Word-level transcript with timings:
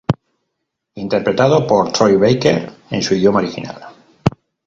Interpretado 0.95 1.67
por 1.67 1.91
Troy 1.91 2.15
Baker 2.15 2.71
en 2.89 3.03
su 3.03 3.13
idioma 3.13 3.37
original. 3.37 3.83